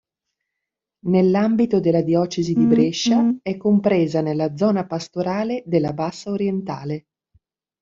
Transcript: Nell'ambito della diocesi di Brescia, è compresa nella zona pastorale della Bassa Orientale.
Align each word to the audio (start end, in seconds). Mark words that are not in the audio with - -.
Nell'ambito 1.05 1.79
della 1.79 2.01
diocesi 2.01 2.55
di 2.55 2.65
Brescia, 2.65 3.35
è 3.43 3.55
compresa 3.55 4.21
nella 4.21 4.57
zona 4.57 4.87
pastorale 4.87 5.61
della 5.67 5.93
Bassa 5.93 6.31
Orientale. 6.31 7.05